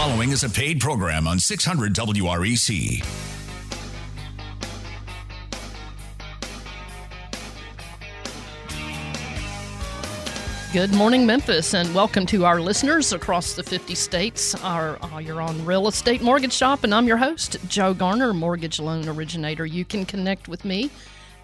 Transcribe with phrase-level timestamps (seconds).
[0.00, 3.04] following is a paid program on 600 WREC.
[10.72, 14.54] Good morning, Memphis, and welcome to our listeners across the 50 states.
[14.64, 18.80] Our, uh, you're on Real Estate Mortgage Shop, and I'm your host, Joe Garner, mortgage
[18.80, 19.66] loan originator.
[19.66, 20.90] You can connect with me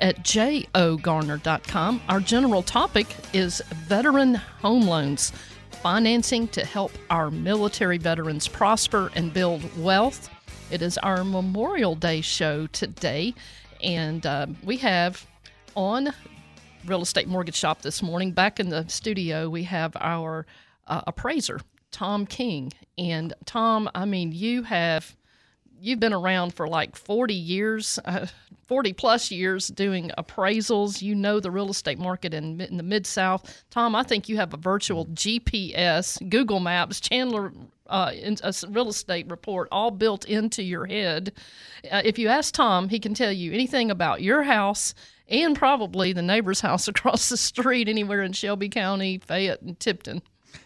[0.00, 2.00] at jogarner.com.
[2.08, 5.34] Our general topic is veteran home loans,
[5.82, 10.28] financing to help our military veterans prosper and build wealth.
[10.70, 13.34] It is our Memorial Day show today,
[13.82, 15.26] and uh, we have
[15.74, 16.12] on
[16.86, 18.32] real estate mortgage shop this morning.
[18.32, 20.46] Back in the studio, we have our
[20.86, 22.72] uh, appraiser, Tom King.
[22.98, 25.16] And Tom, I mean, you have
[25.80, 28.26] you've been around for like 40 years, uh,
[28.66, 31.02] 40 plus years doing appraisals.
[31.02, 33.64] You know the real estate market in, in the Mid South.
[33.70, 37.52] Tom, I think you have a virtual GPS, Google Maps, Chandler
[37.88, 38.12] uh,
[38.42, 41.32] a real estate report all built into your head.
[41.90, 44.94] Uh, if you ask Tom, he can tell you anything about your house
[45.28, 50.22] and probably the neighbor's house across the street anywhere in Shelby County, Fayette, and Tipton.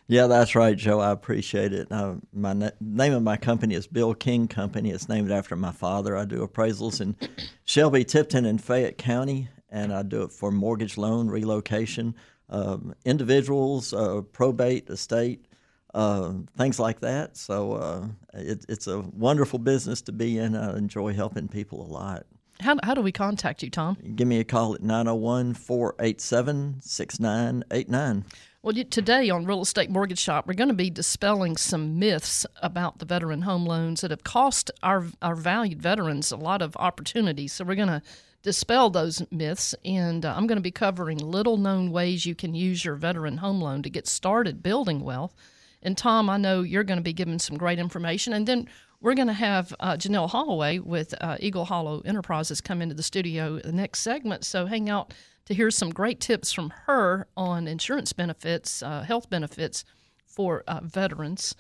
[0.07, 1.01] Yeah, that's right, Joe.
[1.01, 1.91] I appreciate it.
[1.91, 4.91] Uh, my na- name of my company is Bill King Company.
[4.91, 6.17] It's named after my father.
[6.17, 7.17] I do appraisals in
[7.65, 12.15] Shelby, Tipton, and Fayette County, and I do it for mortgage loan relocation,
[12.49, 15.47] um, individuals, uh, probate, estate,
[15.95, 17.37] uh, things like that.
[17.37, 20.57] So uh, it, it's a wonderful business to be in.
[20.57, 22.27] I enjoy helping people a lot.
[22.61, 23.97] How, how do we contact you, Tom?
[24.17, 28.25] Give me a call at 901 487 6989.
[28.63, 32.99] Well, today on Real Estate Mortgage Shop, we're going to be dispelling some myths about
[32.99, 37.55] the veteran home loans that have cost our, our valued veterans a lot of opportunities.
[37.55, 38.03] So, we're going to
[38.43, 42.55] dispel those myths, and uh, I'm going to be covering little known ways you can
[42.55, 45.35] use your veteran home loan to get started building wealth.
[45.83, 48.35] And, Tom, I know you're going to be giving some great information.
[48.35, 48.69] And then
[49.01, 53.03] we're going to have uh, Janelle Holloway with uh, Eagle Hollow Enterprises come into the
[53.03, 54.45] studio the next segment.
[54.45, 55.15] So hang out
[55.51, 59.85] to hear some great tips from her on insurance benefits, uh, health benefits
[60.25, 61.57] for uh, veterans.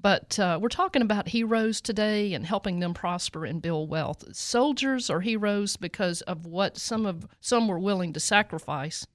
[0.00, 4.24] But uh, we're talking about heroes today and helping them prosper and build wealth.
[4.32, 9.08] Soldiers are heroes because of what some of some were willing to sacrifice,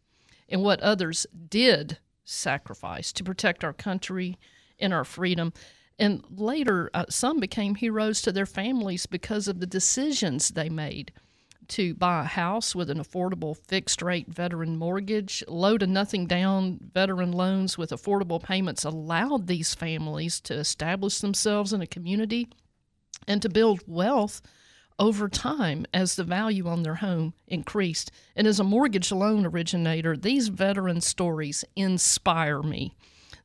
[0.49, 4.37] and what others did sacrifice to protect our country
[4.77, 5.53] and our freedom.
[5.97, 11.13] And later, uh, some became heroes to their families because of the decisions they made
[11.69, 15.43] to buy a house with an affordable fixed rate veteran mortgage.
[15.47, 21.73] Low to nothing down veteran loans with affordable payments allowed these families to establish themselves
[21.73, 22.49] in a community
[23.27, 24.41] and to build wealth
[24.99, 28.11] over time as the value on their home increased.
[28.35, 32.93] And as a mortgage loan originator, these veteran stories inspire me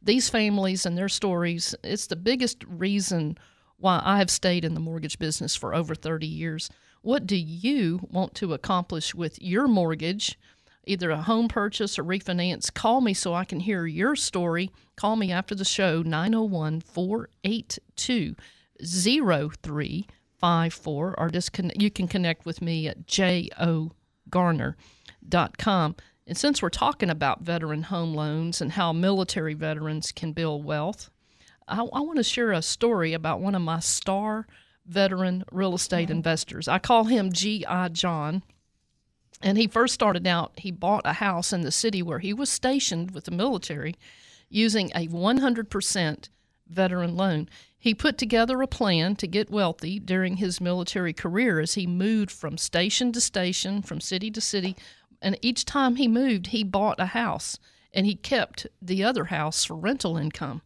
[0.02, 3.38] these families and their stories, it's the biggest reason
[3.78, 6.70] why I have stayed in the mortgage business for over 30 years.
[7.02, 10.38] What do you want to accomplish with your mortgage?
[10.86, 14.70] Either a home purchase or refinance, call me so I can hear your story.
[14.96, 18.36] Call me after the show, 901 482
[18.84, 25.96] 0354, or just con- you can connect with me at jogarner.com.
[26.24, 31.10] And since we're talking about veteran home loans and how military veterans can build wealth,
[31.66, 34.46] I, I want to share a story about one of my star
[34.86, 36.16] veteran real estate mm-hmm.
[36.16, 36.68] investors.
[36.68, 37.88] I call him G.I.
[37.88, 38.42] John.
[39.40, 42.48] And he first started out, he bought a house in the city where he was
[42.48, 43.96] stationed with the military
[44.48, 46.28] using a 100%
[46.68, 47.48] veteran loan.
[47.76, 52.30] He put together a plan to get wealthy during his military career as he moved
[52.30, 54.76] from station to station, from city to city,
[55.20, 57.58] and each time he moved, he bought a house
[57.94, 60.62] and he kept the other house for rental income.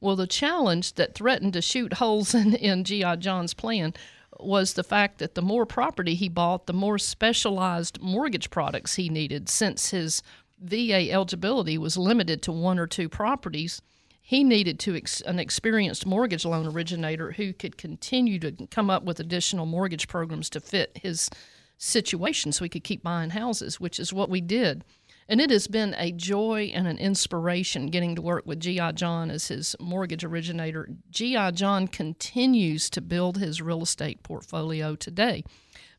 [0.00, 3.16] Well, the challenge that threatened to shoot holes in, in G.I.
[3.16, 3.94] John's plan
[4.38, 9.08] was the fact that the more property he bought, the more specialized mortgage products he
[9.08, 9.48] needed.
[9.48, 10.22] Since his
[10.60, 13.80] VA eligibility was limited to one or two properties,
[14.20, 19.04] he needed to ex- an experienced mortgage loan originator who could continue to come up
[19.04, 21.30] with additional mortgage programs to fit his
[21.78, 24.84] situation so we could keep buying houses, which is what we did.
[25.28, 28.92] And it has been a joy and an inspiration getting to work with G.I.
[28.92, 30.88] John as his mortgage originator.
[31.10, 31.50] G.I.
[31.50, 35.42] John continues to build his real estate portfolio today.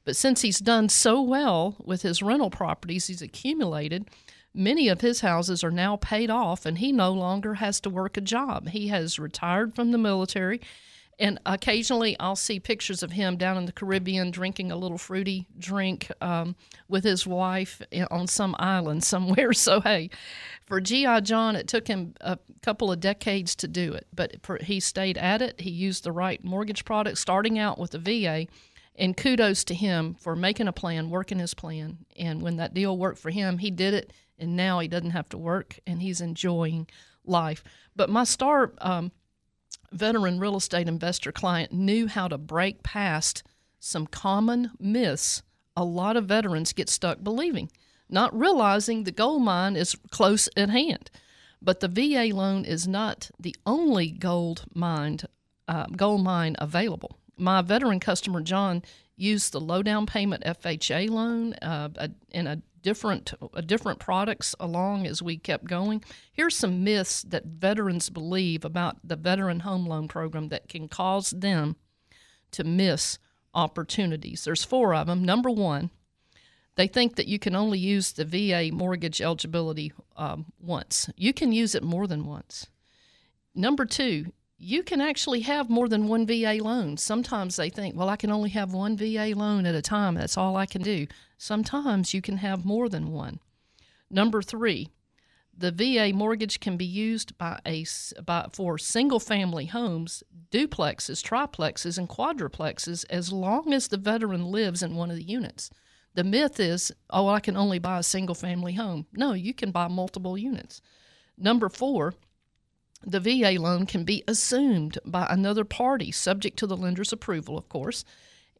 [0.05, 4.09] But since he's done so well with his rental properties he's accumulated,
[4.53, 8.15] many of his houses are now paid off and he no longer has to work
[8.15, 8.69] a job.
[8.69, 10.61] He has retired from the military
[11.19, 15.47] And occasionally I'll see pictures of him down in the Caribbean drinking a little fruity
[15.57, 16.55] drink um,
[16.87, 17.81] with his wife
[18.11, 19.51] on some island somewhere.
[19.57, 20.09] So, hey,
[20.65, 21.21] for G.I.
[21.21, 25.41] John, it took him a couple of decades to do it, but he stayed at
[25.41, 25.59] it.
[25.59, 28.47] He used the right mortgage product, starting out with the VA.
[28.95, 31.99] And kudos to him for making a plan, working his plan.
[32.17, 34.13] And when that deal worked for him, he did it.
[34.39, 36.87] And now he doesn't have to work and he's enjoying
[37.25, 37.63] life.
[37.95, 39.11] But my star um,
[39.91, 43.43] veteran real estate investor client knew how to break past
[43.79, 45.43] some common myths
[45.77, 47.69] a lot of veterans get stuck believing,
[48.09, 51.11] not realizing the gold mine is close at hand.
[51.61, 55.19] But the VA loan is not the only gold mine,
[55.67, 57.19] uh, gold mine available.
[57.37, 58.81] My veteran customer John
[59.15, 61.89] used the low down payment FHA loan uh,
[62.31, 66.03] in a different uh, different products along as we kept going.
[66.31, 71.31] Here's some myths that veterans believe about the veteran home loan program that can cause
[71.31, 71.75] them
[72.51, 73.19] to miss
[73.53, 74.43] opportunities.
[74.43, 75.23] There's four of them.
[75.23, 75.89] Number one,
[76.75, 81.09] they think that you can only use the VA mortgage eligibility um, once.
[81.17, 82.67] You can use it more than once.
[83.55, 86.97] Number two, you can actually have more than one VA loan.
[86.97, 90.15] Sometimes they think, well, I can only have one VA loan at a time.
[90.15, 91.07] That's all I can do.
[91.37, 93.39] Sometimes you can have more than one.
[94.09, 94.89] Number three,
[95.55, 97.85] the VA mortgage can be used by a
[98.23, 104.83] by, for single family homes, duplexes, triplexes, and quadruplexes as long as the veteran lives
[104.83, 105.69] in one of the units.
[106.13, 109.07] The myth is, oh, I can only buy a single family home.
[109.13, 110.81] No, you can buy multiple units.
[111.37, 112.13] Number four,
[113.03, 117.69] the VA loan can be assumed by another party, subject to the lender's approval, of
[117.69, 118.03] course.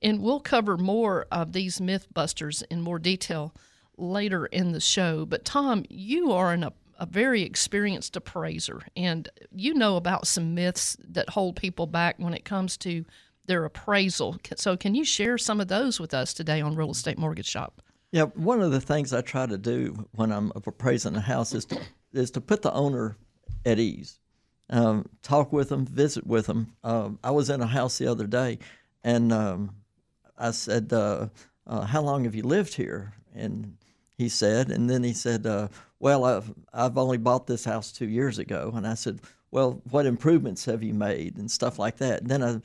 [0.02, 3.54] And we'll cover more of these myth busters in more detail
[3.98, 5.26] later in the show.
[5.26, 10.54] But, Tom, you are an, a, a very experienced appraiser, and you know about some
[10.54, 13.06] myths that hold people back when it comes to
[13.46, 14.38] their appraisal.
[14.56, 17.82] So, can you share some of those with us today on Real Estate Mortgage Shop?
[18.12, 21.66] Yeah, one of the things I try to do when I'm appraising a house is
[21.66, 21.80] to
[22.14, 23.18] is to put the owner
[23.66, 24.20] at ease
[24.70, 26.74] um, talk with them, visit with them.
[26.84, 28.60] Um, I was in a house the other day,
[29.04, 29.76] and um,
[30.38, 31.28] I said, uh,
[31.66, 33.78] uh, "How long have you lived here?" And
[34.18, 35.68] he said, and then he said, uh,
[36.00, 40.06] "Well, I've I've only bought this house two years ago." And I said, "Well, what
[40.06, 42.22] improvements have you made?" and stuff like that.
[42.22, 42.62] And then I,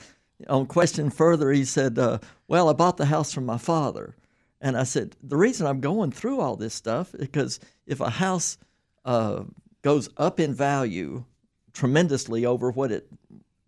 [0.48, 4.16] on question further, he said, uh, "Well, I bought the house from my father."
[4.60, 8.10] And I said, "The reason I'm going through all this stuff is because if a
[8.10, 8.58] house
[9.04, 9.44] uh,
[9.82, 11.24] goes up in value."
[11.72, 13.08] tremendously over what it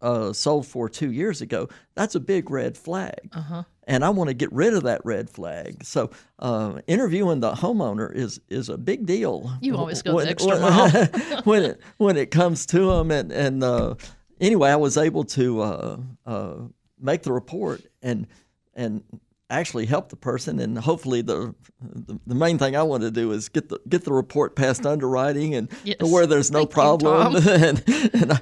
[0.00, 3.30] uh, sold for two years ago, that's a big red flag.
[3.32, 3.62] Uh-huh.
[3.86, 5.84] And I want to get rid of that red flag.
[5.84, 9.52] So uh, interviewing the homeowner is is a big deal.
[9.60, 13.10] You always go when, the extra mile when it when it comes to them.
[13.10, 13.96] And and uh,
[14.40, 16.54] anyway, I was able to uh, uh,
[16.98, 18.26] make the report and
[18.74, 19.02] and
[19.50, 23.30] actually help the person and hopefully the, the, the main thing I want to do
[23.32, 25.98] is get the get the report past underwriting and yes.
[26.00, 27.84] where there's no Thank problem you, and
[28.14, 28.40] and I,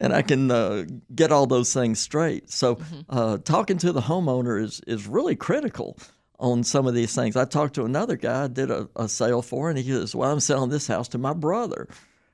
[0.00, 2.50] and I can uh, get all those things straight.
[2.50, 3.00] So mm-hmm.
[3.08, 5.98] uh, talking to the homeowner is is really critical
[6.38, 7.36] on some of these things.
[7.36, 10.30] I talked to another guy I did a, a sale for and he says, "Well,
[10.30, 11.88] I'm selling this house to my brother."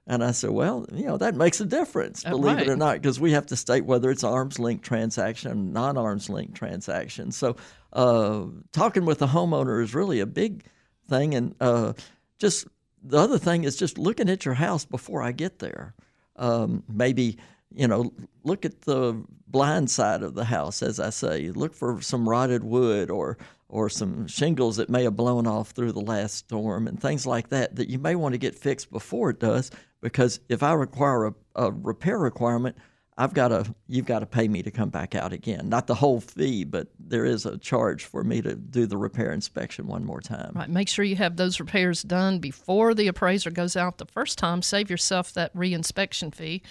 [0.07, 2.67] And I said, well, you know, that makes a difference, oh, believe right.
[2.67, 5.97] it or not, because we have to state whether it's arm's length transaction or non
[5.97, 7.31] arm's length transaction.
[7.31, 7.55] So
[7.93, 10.65] uh, talking with the homeowner is really a big
[11.09, 11.35] thing.
[11.35, 11.93] And uh,
[12.41, 12.67] just
[13.05, 15.95] the other thing is just looking at your house before I get there.
[16.41, 17.39] Um, maybe,
[17.73, 21.51] you know, look at the blind side of the house, as I say.
[21.51, 23.39] Look for some rotted wood or
[23.69, 27.51] or some shingles that may have blown off through the last storm and things like
[27.51, 31.27] that that you may want to get fixed before it does because if I require
[31.27, 32.77] a, a repair requirement,
[33.21, 35.69] I've got to you've got to pay me to come back out again.
[35.69, 39.33] Not the whole fee, but there is a charge for me to do the repair
[39.33, 40.53] inspection one more time.
[40.55, 40.71] Right.
[40.71, 44.63] Make sure you have those repairs done before the appraiser goes out the first time.
[44.63, 46.63] Save yourself that reinspection fee.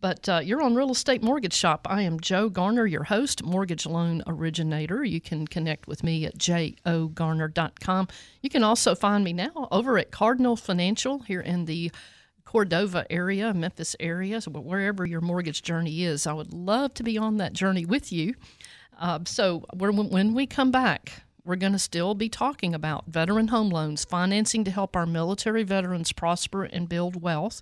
[0.00, 1.84] But uh, you're on Real Estate Mortgage Shop.
[1.90, 5.02] I am Joe Garner, your host, mortgage loan originator.
[5.02, 8.08] You can connect with me at jogarner.com.
[8.40, 11.90] You can also find me now over at Cardinal Financial here in the
[12.48, 16.26] Cordova area, Memphis area, so wherever your mortgage journey is.
[16.26, 18.36] I would love to be on that journey with you.
[18.98, 23.68] Uh, so when we come back, we're going to still be talking about veteran home
[23.68, 27.60] loans, financing to help our military veterans prosper and build wealth.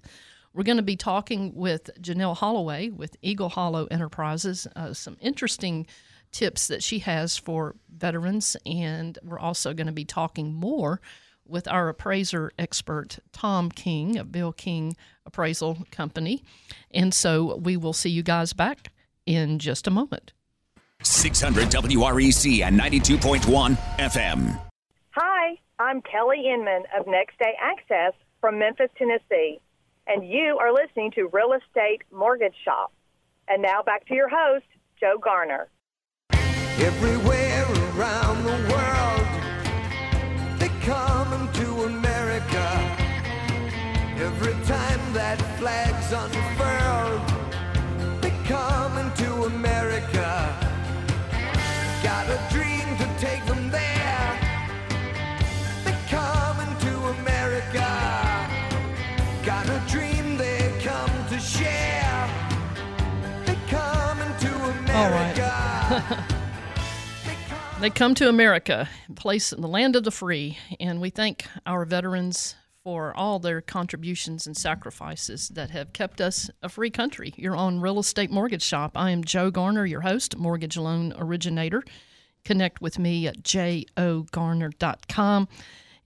[0.55, 5.88] We're going to be talking with Janelle Holloway with Eagle Hollow Enterprises, uh, some interesting
[6.31, 11.00] tips that she has for veterans, and we're also going to be talking more
[11.49, 16.43] with our appraiser expert, Tom King of Bill King Appraisal Company.
[16.91, 18.93] And so we will see you guys back
[19.26, 20.33] in just a moment.
[21.03, 24.61] 600 WREC and 92.1 FM.
[25.11, 29.61] Hi, I'm Kelly Inman of Next Day Access from Memphis, Tennessee,
[30.07, 32.93] and you are listening to Real Estate Mortgage Shop.
[33.49, 34.67] And now back to your host,
[34.99, 35.69] Joe Garner.
[36.79, 37.65] Everywhere
[37.97, 39.15] around the world,
[40.87, 42.66] come to America.
[44.19, 46.46] Every time that flag's unfurled,
[67.78, 71.85] They come to America, place in the land of the free, and we thank our
[71.85, 77.35] veterans for all their contributions and sacrifices that have kept us a free country.
[77.37, 78.92] You're on Real Estate Mortgage Shop.
[78.97, 81.85] I am Joe Garner, your host, mortgage loan originator.
[82.47, 85.49] Connect with me at jogarner.com.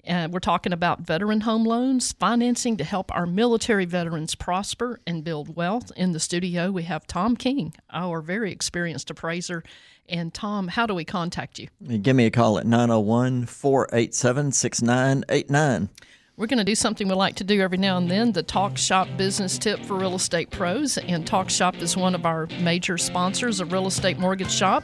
[0.08, 5.22] Uh, we're talking about veteran home loans, financing to help our military veterans prosper and
[5.22, 5.92] build wealth.
[5.96, 9.62] In the studio, we have Tom King, our very experienced appraiser.
[10.10, 11.68] And Tom, how do we contact you?
[12.02, 15.88] Give me a call at 901 487 6989.
[16.36, 18.76] We're going to do something we like to do every now and then the Talk
[18.76, 20.98] Shop business tip for real estate pros.
[20.98, 24.82] And Talk Shop is one of our major sponsors of Real Estate Mortgage Shop.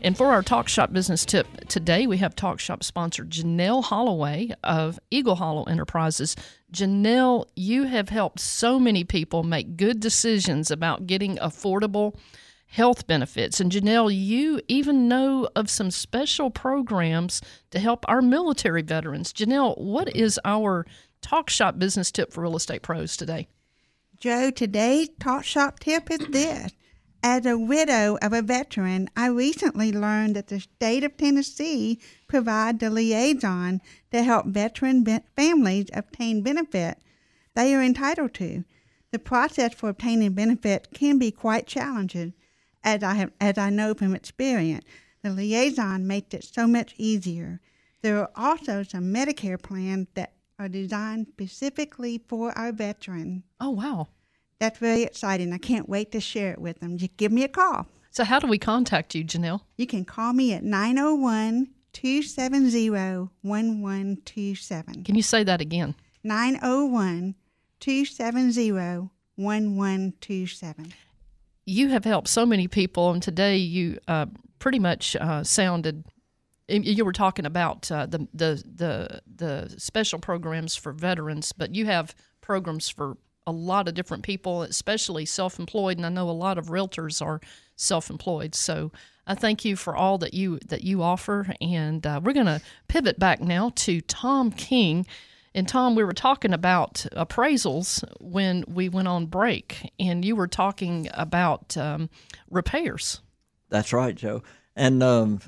[0.00, 4.53] And for our Talk Shop business tip today, we have Talk Shop sponsor Janelle Holloway
[4.64, 6.35] of Eagle Hollow Enterprises.
[6.73, 12.17] Janelle, you have helped so many people make good decisions about getting affordable
[12.64, 13.61] health benefits.
[13.61, 19.31] And Janelle, you even know of some special programs to help our military veterans.
[19.31, 20.87] Janelle, what is our
[21.21, 23.47] Talk Shop business tip for real estate pros today?
[24.25, 26.73] Joe, today's Talk Shop tip is this.
[27.23, 32.83] As a widow of a veteran, I recently learned that the state of Tennessee provides
[32.83, 35.04] a liaison to help veteran
[35.37, 36.97] families obtain benefit
[37.54, 38.64] they are entitled to.
[39.11, 42.33] The process for obtaining benefit can be quite challenging,
[42.83, 44.87] as I have, as I know from experience.
[45.21, 47.61] The liaison makes it so much easier.
[48.00, 53.43] There are also some Medicare plans that are designed specifically for our veterans.
[53.61, 54.09] Oh, wow.
[54.64, 55.52] That's very exciting.
[55.52, 56.97] I can't wait to share it with them.
[56.97, 57.87] Just give me a call.
[58.11, 59.61] So, how do we contact you, Janelle?
[59.76, 65.04] You can call me at 901 270 1127.
[65.04, 65.94] Can you say that again?
[66.23, 67.35] 901
[67.78, 68.73] 270
[69.37, 70.94] 1127.
[71.66, 74.25] You have helped so many people, and today you uh,
[74.61, 76.04] pretty much uh, sounded.
[76.68, 81.85] You were talking about uh, the, the the the special programs for veterans, but you
[81.85, 86.59] have programs for a lot of different people, especially self-employed, and I know a lot
[86.59, 87.41] of realtors are
[87.77, 88.55] self-employed.
[88.55, 88.91] So
[89.27, 92.61] I thank you for all that you that you offer, and uh, we're going to
[92.89, 95.07] pivot back now to Tom King.
[95.55, 100.49] And Tom, we were talking about appraisals when we went on break, and you were
[100.49, 102.11] talking about um,
[102.51, 103.21] repairs.
[103.69, 104.43] That's right, Joe.
[104.75, 105.41] And um,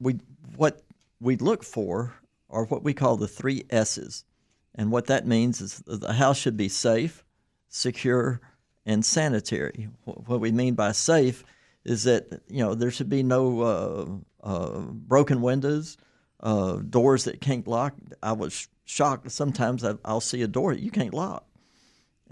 [0.00, 0.18] we
[0.56, 0.82] what
[1.20, 2.14] we look for
[2.48, 4.24] are what we call the three S's.
[4.74, 7.24] And what that means is the house should be safe,
[7.68, 8.40] secure,
[8.86, 9.88] and sanitary.
[10.04, 11.44] What we mean by safe
[11.84, 14.06] is that you know there should be no uh,
[14.46, 15.96] uh, broken windows,
[16.40, 17.94] uh, doors that can't lock.
[18.22, 19.30] I was shocked.
[19.30, 21.46] Sometimes I, will see a door that you can't lock,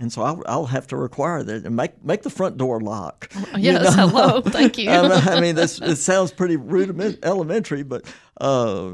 [0.00, 3.30] and so I'll, I'll have to require that and make make the front door lock.
[3.58, 4.08] Yes, know?
[4.08, 4.88] hello, thank you.
[4.88, 8.04] I mean, this it sounds pretty rudiment elementary, but
[8.40, 8.92] uh,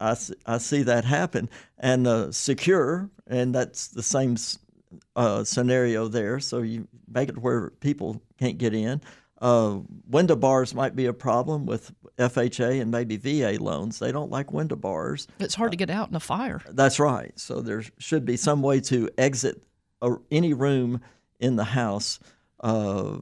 [0.00, 4.36] I I see that happen and uh, secure, and that's the same
[5.16, 6.38] uh, scenario there.
[6.38, 9.00] So you make it where people can't get in.
[9.40, 13.98] Uh, window bars might be a problem with FHA and maybe VA loans.
[13.98, 15.26] They don't like window bars.
[15.40, 16.62] It's hard to get out in a fire.
[16.70, 17.32] That's right.
[17.36, 19.60] So there should be some way to exit
[20.02, 21.00] a, any room
[21.40, 22.18] in the house.
[22.60, 23.18] Uh,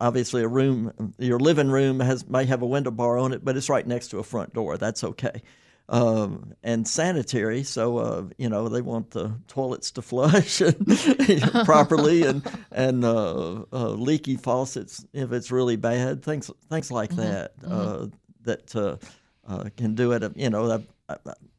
[0.00, 3.56] obviously, a room, your living room has may have a window bar on it, but
[3.56, 4.78] it's right next to a front door.
[4.78, 5.42] That's okay.
[5.88, 7.62] Um, and sanitary.
[7.62, 10.60] So uh, you know they want the toilets to flush
[11.64, 16.24] properly and and uh, uh, leaky faucets if it's really bad.
[16.24, 17.20] Things things like mm-hmm.
[17.20, 17.72] that mm-hmm.
[17.72, 18.06] Uh,
[18.42, 18.96] that uh,
[19.46, 20.24] uh, can do it.
[20.36, 20.82] You know,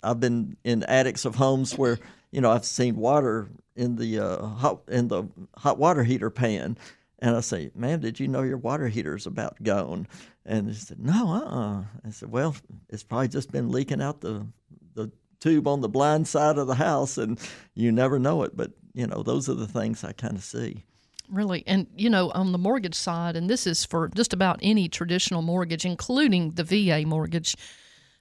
[0.03, 1.99] I've been in attics of homes where
[2.31, 5.23] you know I've seen water in the uh, hot in the
[5.55, 6.77] hot water heater pan,
[7.19, 10.07] and I say, "Ma'am, did you know your water heater's about gone?"
[10.45, 12.55] And she said, "No, uh." uh I said, "Well,
[12.89, 14.47] it's probably just been leaking out the
[14.93, 17.39] the tube on the blind side of the house, and
[17.73, 20.83] you never know it." But you know, those are the things I kind of see.
[21.29, 24.87] Really, and you know, on the mortgage side, and this is for just about any
[24.87, 27.55] traditional mortgage, including the VA mortgage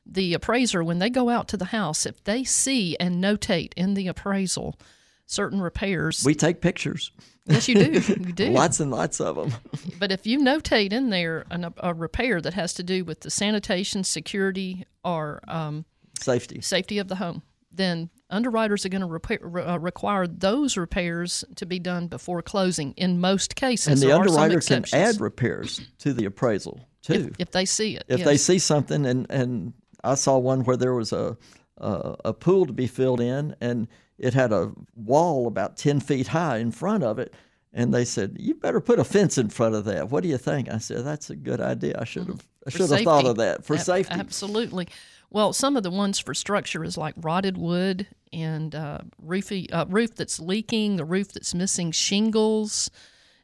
[0.07, 3.95] the appraiser, when they go out to the house, if they see and notate in
[3.95, 4.79] the appraisal
[5.27, 7.11] certain repairs, we take pictures.
[7.47, 8.01] Yes, you do.
[8.09, 8.51] You do.
[8.51, 9.53] lots and lots of them.
[9.99, 13.31] but if you notate in there an, a repair that has to do with the
[13.31, 15.85] sanitation, security, or um,
[16.21, 21.67] safety safety of the home, then underwriters are going to uh, require those repairs to
[21.67, 24.03] be done before closing in most cases.
[24.03, 28.05] And the underwriter can add repairs to the appraisal too if, if they see it.
[28.09, 28.27] If yes.
[28.27, 29.73] they see something and and
[30.07, 31.37] I saw one where there was a,
[31.79, 36.29] a, a pool to be filled in, and it had a wall about ten feet
[36.29, 37.35] high in front of it.
[37.73, 40.39] And they said, "You better put a fence in front of that." What do you
[40.39, 40.71] think?
[40.71, 41.99] I said, "That's a good idea.
[41.99, 42.47] I should have.
[42.67, 44.89] I should have thought of that for Ab- safety." Absolutely.
[45.29, 49.85] Well, some of the ones for structure is like rotted wood and uh, roofy, uh,
[49.87, 52.91] roof that's leaking, the roof that's missing shingles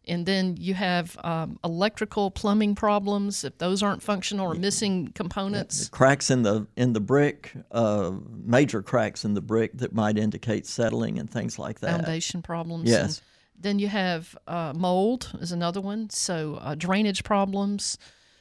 [0.09, 5.89] and then you have um, electrical plumbing problems if those aren't functional or missing components.
[5.89, 8.13] cracks in the in the brick, uh,
[8.45, 12.05] major cracks in the brick that might indicate settling and things like that.
[12.05, 12.91] Foundation problems.
[12.91, 13.19] Yes.
[13.19, 13.21] And
[13.63, 16.11] then you have uh, mold is another one.
[16.11, 17.97] So uh, drainage problems,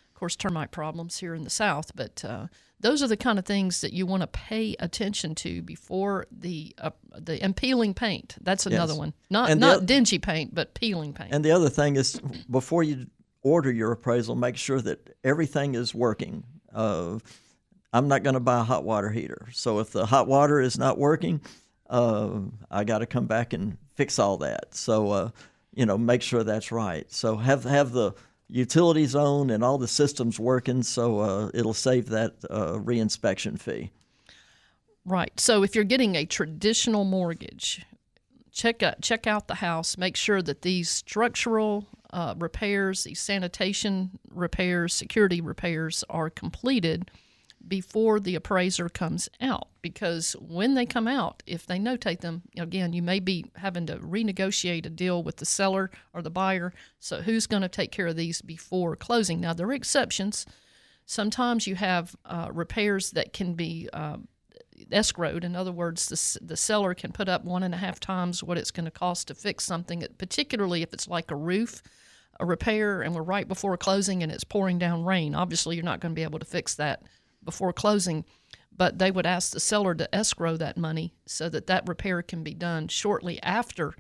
[0.10, 2.48] of course, termite problems here in the south, but uh,
[2.82, 6.76] those are the kind of things that you want to pay attention to before the
[6.80, 8.36] uh, the and peeling paint.
[8.42, 9.00] That's another Yes.
[9.00, 9.14] one.
[9.30, 11.34] Not And not dingy paint, but peeling paint.
[11.34, 12.20] And the other thing is,
[12.50, 13.08] before you
[13.44, 16.44] order your appraisal, make sure that everything is working.
[16.74, 17.20] Uh,
[17.94, 20.78] I'm not going to buy a hot water heater, so if the hot water is
[20.78, 21.42] not working,
[21.90, 24.74] uh, I got to come back and fix all that.
[24.76, 25.30] So, uh,
[25.74, 27.12] you know, make sure that's right.
[27.12, 28.14] So have have the
[28.51, 33.91] utility zone and all the systems working, so uh, it'll save that uh, reinspection fee.
[35.05, 35.39] Right.
[35.39, 37.86] So if you're getting a traditional mortgage,
[38.51, 39.98] check out check out the house.
[39.98, 47.09] Make sure that these structural uh, repairs, these sanitation repairs, security repairs are completed
[47.68, 49.68] before the appraiser comes out.
[49.82, 53.98] Because when they come out, if they notate them, again, you may be having to
[53.98, 56.74] renegotiate a deal with the seller or the buyer.
[57.00, 59.40] So who's going to take care of these before closing?
[59.40, 60.46] Now there are exceptions.
[61.06, 64.28] Sometimes you have uh, repairs that can be um,
[64.92, 65.44] escrowed.
[65.44, 68.58] In other words, the, the seller can put up one and a half times what
[68.58, 71.82] it's going to cost to fix something, particularly if it's like a roof,
[72.40, 75.36] a repair, and we're right before closing and it's pouring down rain.
[75.36, 77.04] Obviously, you're not going to be able to fix that
[77.44, 78.25] before closing,
[78.75, 82.44] but they would ask the seller to escrow that money so that that repair can
[82.44, 83.94] be done shortly after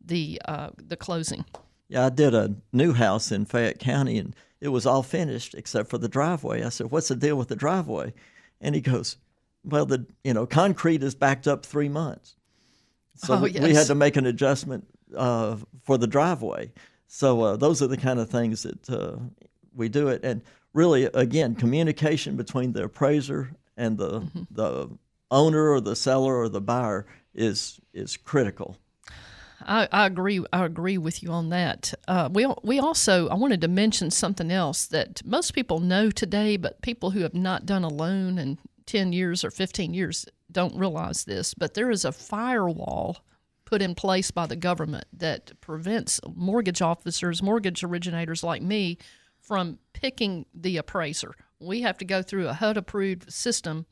[0.00, 1.44] the uh, the closing.
[1.88, 5.90] Yeah, I did a new house in Fayette County, and it was all finished except
[5.90, 6.62] for the driveway.
[6.62, 8.12] I said, "What's the deal with the driveway?"
[8.60, 9.16] And he goes,
[9.64, 12.36] "Well, the you know concrete is backed up three months,
[13.16, 16.72] so Oh, we, we had to make an adjustment uh, for the driveway."
[17.06, 19.16] So uh, those are the kind of things that uh,
[19.74, 20.42] we do it, and
[20.74, 24.42] really, again, communication between the appraiser and the Mm-hmm.
[24.50, 24.90] the
[25.30, 28.76] owner or the seller or the buyer is is critical.
[29.66, 30.44] I, I agree.
[30.52, 31.94] I agree with you on that.
[32.06, 36.56] Uh, we we also I wanted to mention something else that most people know today,
[36.56, 40.76] but people who have not done a loan in ten years or fifteen years don't
[40.76, 41.54] realize this.
[41.54, 43.24] But there is a firewall
[43.64, 48.98] put in place by the government that prevents mortgage officers, mortgage originators like me,
[49.44, 51.34] from picking the appraiser.
[51.60, 53.86] We have to go through a HUD approved system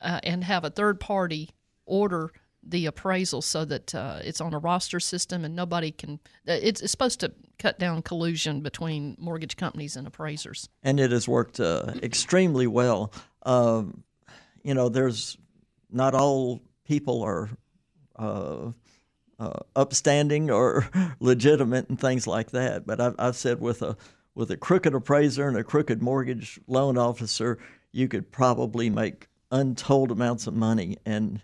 [0.00, 1.50] uh, and have a third party
[1.84, 2.32] order
[2.64, 6.20] the appraisal so that uh, it's on a roster system and nobody can.
[6.48, 10.68] uh, It's, it's supposed to cut down collusion between mortgage companies and appraisers.
[10.84, 13.12] and it has worked uh, extremely well.
[13.44, 14.04] Um,
[14.62, 15.36] you know, there's
[15.90, 17.50] not all people are
[18.16, 18.70] uh,
[19.40, 20.86] uh, upstanding or
[21.20, 22.86] legitimate and things like that.
[22.86, 23.96] But I've, I've said with a
[24.34, 27.58] with a crooked appraiser and a crooked mortgage loan officer,
[27.92, 31.42] you could probably make untold amounts of money, and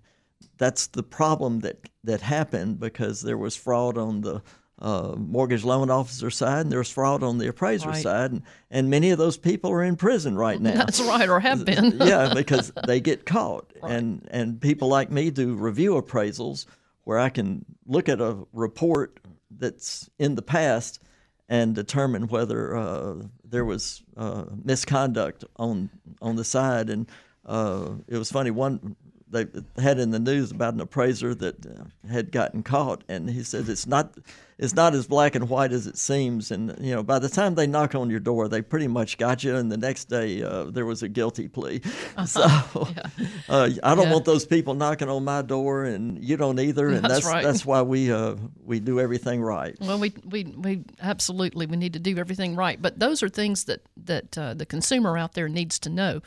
[0.56, 4.42] that's the problem that that happened because there was fraud on the
[4.80, 8.02] uh, mortgage loan officer side and there was fraud on the appraiser Right.
[8.02, 10.74] side, and, and many of those people are in prison right now.
[10.76, 11.96] That's right, or have been.
[12.00, 16.64] yeah, because they get caught, and and people like me do review appraisals
[17.04, 19.18] where I can look at a report
[19.50, 21.00] that's in the past
[21.48, 27.08] and determine whether uh, there was uh, misconduct on on the side, and
[27.46, 28.50] uh, it was funny.
[28.50, 28.96] One
[29.30, 29.46] they
[29.78, 33.68] had in the news about an appraiser that uh, had gotten caught, and he said
[33.68, 34.14] it's not
[34.58, 36.50] it's not as black and white as it seems.
[36.50, 39.44] And you know, by the time they knock on your door, they pretty much got
[39.44, 39.54] you.
[39.54, 41.80] And the next day, uh, there was a guilty plea.
[42.16, 42.26] Uh-huh.
[42.28, 43.26] So yeah.
[43.48, 44.12] uh, I don't yeah.
[44.12, 46.88] want those people knocking on my door, and you don't either.
[46.88, 47.42] And that's that's, right.
[47.42, 49.76] that's why we uh, we do everything right.
[49.80, 52.80] Well, we, we we absolutely we need to do everything right.
[52.80, 56.20] But those are things that that uh, the consumer out there needs to know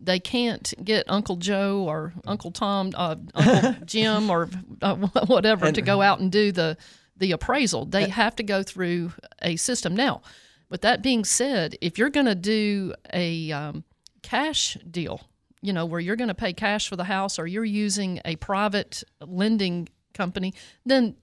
[0.00, 4.48] they can't get Uncle Joe or Uncle Tom, uh, Uncle Jim, or
[4.82, 6.76] uh, whatever and, to go out and do the
[7.16, 7.86] the appraisal.
[7.86, 10.20] They have to go through a system now.
[10.68, 13.84] With that being said, if you're going to do a um,
[14.22, 15.22] cash deal,
[15.62, 18.36] you know where you're going to pay cash for the house, or you're using a
[18.36, 20.52] private lending company,
[20.84, 21.16] then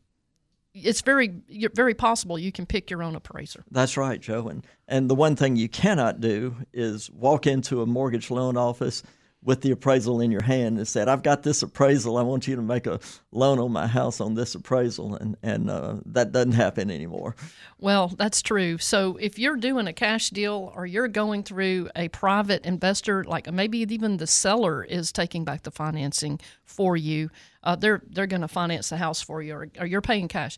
[0.73, 1.31] it's very
[1.73, 3.63] very possible you can pick your own appraiser.
[3.71, 4.47] That's right, Joe.
[4.47, 9.03] And and the one thing you cannot do is walk into a mortgage loan office
[9.43, 12.17] with the appraisal in your hand and said, "I've got this appraisal.
[12.17, 12.99] I want you to make a
[13.31, 17.35] loan on my house on this appraisal," and and uh, that doesn't happen anymore.
[17.79, 18.77] Well, that's true.
[18.77, 23.51] So if you're doing a cash deal or you're going through a private investor, like
[23.51, 27.29] maybe even the seller is taking back the financing for you,
[27.63, 30.57] uh, they're they're going to finance the house for you, or, or you're paying cash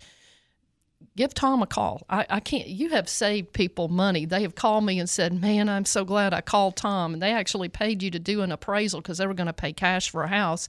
[1.15, 2.03] give Tom a call.
[2.09, 2.67] I, I can't.
[2.67, 4.25] You have saved people money.
[4.25, 7.31] They have called me and said, "Man, I'm so glad I called Tom." And they
[7.31, 10.23] actually paid you to do an appraisal because they were going to pay cash for
[10.23, 10.67] a house.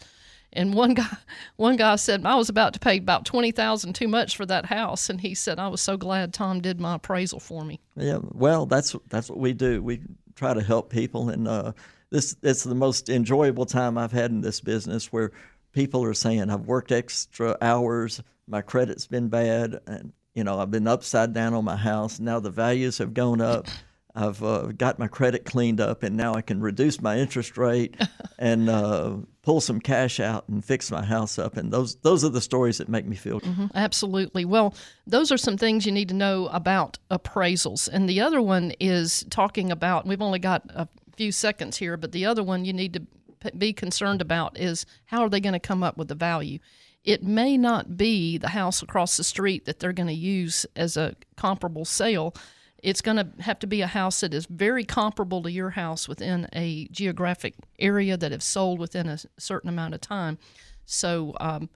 [0.52, 1.16] And one guy,
[1.56, 4.66] one guy said, "I was about to pay about twenty thousand too much for that
[4.66, 8.18] house," and he said, "I was so glad Tom did my appraisal for me." Yeah,
[8.32, 9.82] well, that's that's what we do.
[9.82, 10.02] We
[10.34, 11.72] try to help people, and uh,
[12.10, 15.32] this it's the most enjoyable time I've had in this business where
[15.72, 20.70] people are saying, "I've worked extra hours." My credit's been bad, and you know, I've
[20.70, 22.20] been upside down on my house.
[22.20, 23.66] Now the values have gone up.
[24.14, 27.96] I've uh, got my credit cleaned up, and now I can reduce my interest rate
[28.38, 31.58] and uh, pull some cash out and fix my house up.
[31.58, 33.40] And those those are the stories that make me feel.
[33.40, 34.46] Mm-hmm, absolutely.
[34.46, 34.74] Well,
[35.06, 37.88] those are some things you need to know about appraisals.
[37.92, 40.06] And the other one is talking about.
[40.06, 43.74] We've only got a few seconds here, but the other one you need to be
[43.74, 46.58] concerned about is how are they going to come up with the value
[47.06, 50.96] it may not be the house across the street that they're going to use as
[50.96, 52.34] a comparable sale.
[52.82, 56.08] It's going to have to be a house that is very comparable to your house
[56.08, 60.38] within a geographic area that have sold within a certain amount of time.
[60.84, 61.70] So um,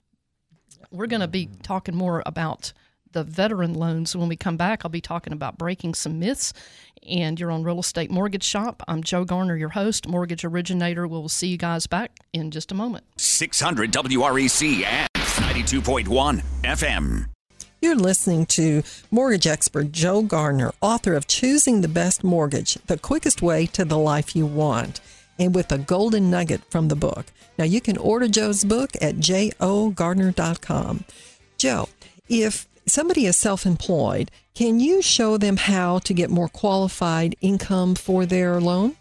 [0.91, 2.73] we're going to be talking more about
[3.13, 4.83] the veteran loans when we come back.
[4.83, 6.53] I'll be talking about breaking some myths.
[7.07, 8.83] And you're on Real Estate Mortgage Shop.
[8.87, 11.07] I'm Joe Garner, your host, mortgage originator.
[11.07, 13.05] We'll see you guys back in just a moment.
[13.17, 17.25] 600 WREC and 92.1 FM.
[17.81, 23.41] You're listening to mortgage expert Joe Garner, author of Choosing the Best Mortgage, the quickest
[23.41, 24.99] way to the life you want,
[25.39, 27.25] and with a golden nugget from the book.
[27.57, 31.05] Now, you can order Joe's book at jogarner.com.
[31.57, 31.89] Joe,
[32.29, 37.95] if somebody is self employed, can you show them how to get more qualified income
[37.95, 38.95] for their loan?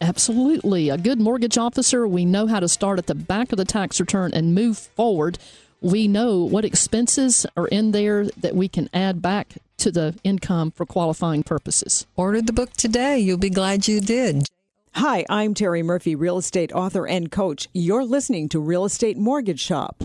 [0.00, 0.90] Absolutely.
[0.90, 3.98] A good mortgage officer, we know how to start at the back of the tax
[3.98, 5.38] return and move forward
[5.86, 10.72] we know what expenses are in there that we can add back to the income
[10.72, 12.06] for qualifying purposes.
[12.16, 13.20] Order the book today.
[13.20, 14.46] You'll be glad you did.
[14.94, 17.68] Hi, I'm Terry Murphy, real estate author and coach.
[17.72, 20.02] You're listening to Real Estate Mortgage Shop.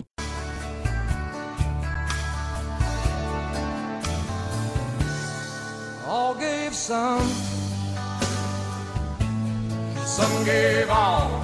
[6.06, 7.26] All gave some,
[10.04, 11.42] some gave all,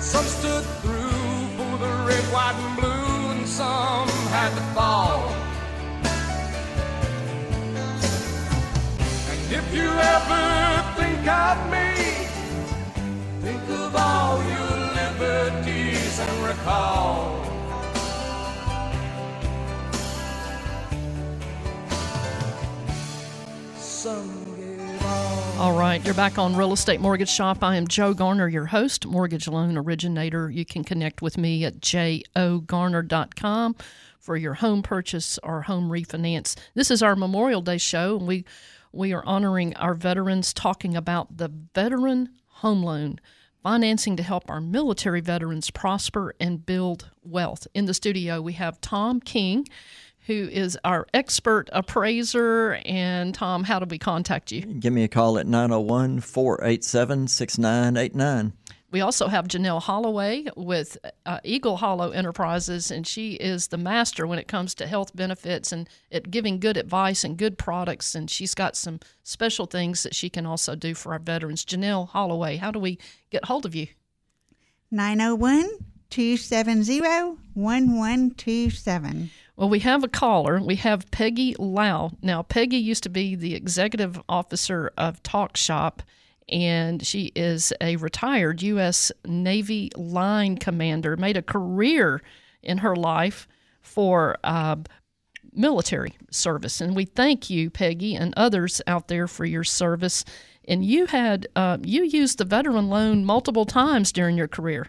[0.00, 1.07] some stood through the
[2.08, 5.20] red, white, and blue, and some had to fall.
[9.30, 10.44] And if you ever
[10.98, 11.88] think of me,
[13.42, 17.44] think of all your liberties and recall.
[23.76, 24.37] Some
[25.58, 27.64] all right, you're back on Real Estate Mortgage Shop.
[27.64, 30.48] I am Joe Garner, your host, mortgage loan originator.
[30.50, 33.76] You can connect with me at jogarner.com
[34.20, 36.56] for your home purchase or home refinance.
[36.74, 38.44] This is our Memorial Day show, and we
[38.92, 43.18] we are honoring our veterans, talking about the veteran home loan
[43.62, 47.66] financing to help our military veterans prosper and build wealth.
[47.74, 49.66] In the studio, we have Tom King
[50.28, 52.80] who is our expert appraiser.
[52.84, 54.60] And Tom, how do we contact you?
[54.60, 58.52] Give me a call at 901 487 6989.
[58.90, 64.26] We also have Janelle Holloway with uh, Eagle Hollow Enterprises, and she is the master
[64.26, 68.14] when it comes to health benefits and at giving good advice and good products.
[68.14, 71.64] And she's got some special things that she can also do for our veterans.
[71.64, 72.98] Janelle Holloway, how do we
[73.30, 73.88] get hold of you?
[74.90, 75.68] 901
[76.10, 77.00] 270
[77.54, 79.30] 1127.
[79.56, 80.60] Well, we have a caller.
[80.60, 82.12] We have Peggy Lau.
[82.22, 86.02] Now, Peggy used to be the executive officer of Talk Shop,
[86.48, 89.10] and she is a retired U.S.
[89.26, 92.22] Navy line commander, made a career
[92.62, 93.48] in her life
[93.82, 94.76] for uh,
[95.52, 96.80] military service.
[96.80, 100.24] And we thank you, Peggy, and others out there for your service.
[100.66, 104.86] And you had uh, you used the veteran loan multiple times during your career.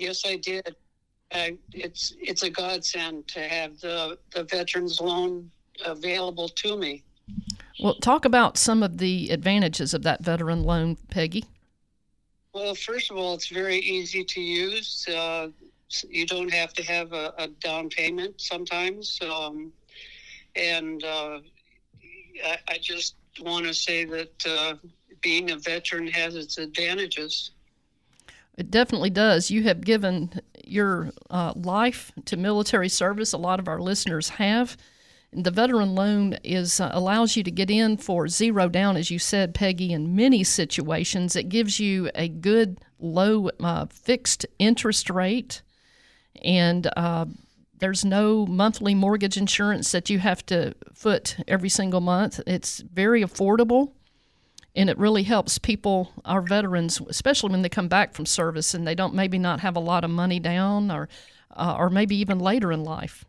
[0.00, 0.76] Yes, I did.
[1.30, 5.50] Uh, it's it's a godsend to have the the veterans loan
[5.84, 7.04] available to me.
[7.78, 11.44] Well, talk about some of the advantages of that veteran loan, Peggy.
[12.54, 15.06] Well, first of all, it's very easy to use.
[15.06, 15.48] Uh,
[16.08, 19.70] you don't have to have a, a down payment sometimes, um,
[20.56, 21.40] and uh,
[22.44, 24.74] I, I, just want to say that uh,
[25.20, 27.50] being a veteran has its advantages.
[28.60, 29.50] It definitely does.
[29.50, 33.32] You have given your uh, life to military service.
[33.32, 34.76] A lot of our listeners have.
[35.32, 39.18] The veteran loan is uh, allows you to get in for zero down, as you
[39.18, 39.94] said, Peggy.
[39.94, 45.62] In many situations, it gives you a good low uh, fixed interest rate,
[46.42, 47.24] and uh,
[47.78, 52.40] there's no monthly mortgage insurance that you have to foot every single month.
[52.46, 53.92] It's very affordable
[54.74, 58.86] and it really helps people, our veterans, especially when they come back from service and
[58.86, 61.08] they don't maybe not have a lot of money down, or
[61.56, 63.24] uh, or maybe even later in life.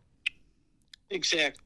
[1.10, 1.62] Exactly.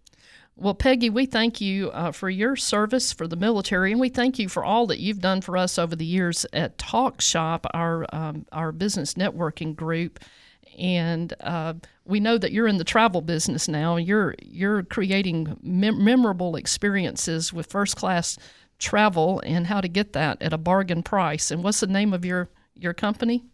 [0.59, 4.39] Well, Peggy, we thank you uh, for your service for the military, and we thank
[4.39, 8.07] you for all that you've done for us over the years at Talk Shop, our
[8.13, 10.19] um, our business networking group.
[10.79, 11.75] And uh,
[12.07, 13.97] we know that you're in the travel business now.
[13.97, 18.39] You're you're creating mem- memorable experiences with first class
[18.79, 21.51] travel and how to get that at a bargain price.
[21.51, 23.45] And what's the name of your your company?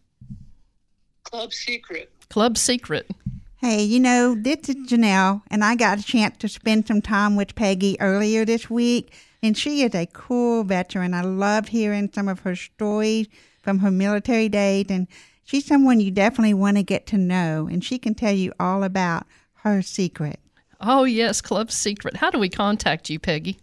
[1.25, 2.11] Club Secret.
[2.29, 3.11] Club Secret.
[3.57, 7.37] Hey, you know, this is Janelle, and I got a chance to spend some time
[7.37, 11.15] with Peggy earlier this week, and she is a cool veteran.
[11.15, 13.29] I love hearing some of her stories
[13.63, 15.07] from her military days, and
[15.45, 18.83] she's someone you definitely want to get to know, and she can tell you all
[18.83, 19.27] about
[19.63, 20.41] her secret.
[20.81, 22.17] Oh, yes, Club Secret.
[22.17, 23.59] How do we contact you, Peggy?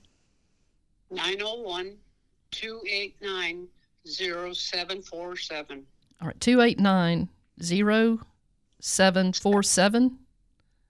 [1.11, 1.95] 901
[2.51, 3.67] 289
[4.05, 5.85] 0747.
[6.21, 7.27] All right, 289
[7.61, 10.17] 0747.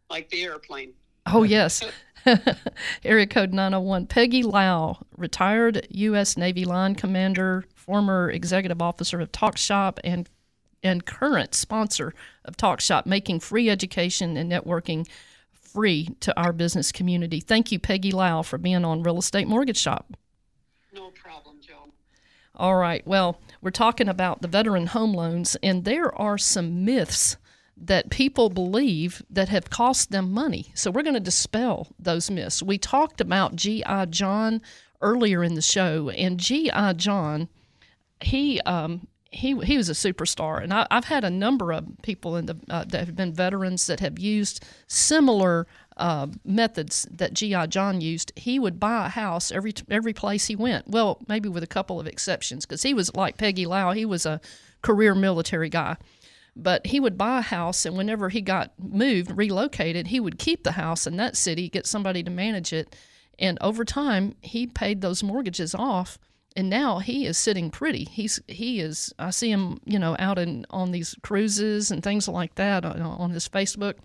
[0.10, 0.92] Like the airplane.
[1.26, 1.84] Oh, yes.
[3.04, 4.08] Area code 901.
[4.08, 6.36] Peggy Lau, retired U.S.
[6.38, 10.30] Navy line commander, former executive officer of Talk Shop, and,
[10.84, 12.14] and current sponsor
[12.46, 15.08] of Talk Shop, making free education and networking
[15.74, 17.40] free to our business community.
[17.40, 20.14] Thank you, Peggy Lau, for being on Real Estate Mortgage Shop.
[20.94, 21.92] No problem, Joe.
[22.56, 23.06] All right.
[23.06, 27.38] Well, we're talking about the veteran home loans, and there are some myths
[27.78, 30.72] that people believe that have cost them money.
[30.74, 32.62] So we're going to dispel those myths.
[32.62, 34.06] We talked about G.I.
[34.06, 34.62] John
[35.02, 36.94] earlier in the show, and G.I.
[36.94, 37.48] John,
[38.20, 42.36] he um, he he was a superstar, and I, have had a number of people
[42.36, 47.68] in the uh, that have been veterans that have used similar uh, methods that GI
[47.68, 48.32] John used.
[48.36, 50.88] He would buy a house every every place he went.
[50.88, 53.92] Well, maybe with a couple of exceptions, because he was like Peggy Lau.
[53.92, 54.42] He was a
[54.82, 55.98] career military guy,
[56.56, 60.64] but he would buy a house, and whenever he got moved, relocated, he would keep
[60.64, 62.96] the house in that city, get somebody to manage it,
[63.38, 66.18] and over time, he paid those mortgages off
[66.56, 68.06] and now he is sitting pretty.
[68.06, 69.14] He's he is.
[69.20, 73.02] I see him, you know, out in on these cruises and things like that on,
[73.02, 73.96] on his Facebook.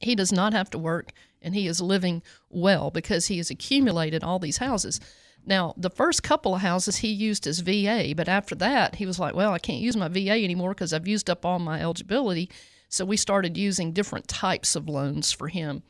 [0.00, 4.24] He does not have to work, and he is living well because he has accumulated
[4.24, 5.00] all these houses.
[5.44, 9.18] Now, the first couple of houses he used as VA, but after that, he was
[9.18, 12.50] like, "Well, I can't use my VA anymore because I've used up all my eligibility."
[12.88, 15.82] So we started using different types of loans for him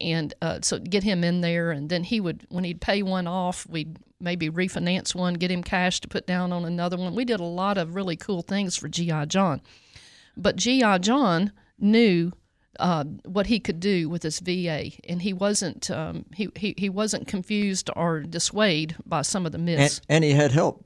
[0.00, 3.26] and uh, so get him in there and then he would when he'd pay one
[3.26, 7.14] off we'd maybe refinance one get him cash to put down on another one.
[7.14, 9.60] We did a lot of really cool things for gi john.
[10.36, 12.32] But gi john knew
[12.80, 16.88] uh, what he could do with his va and he wasn't um, he, he, he
[16.88, 20.00] wasn't confused or dissuaded by some of the myths.
[20.08, 20.84] And, and he had help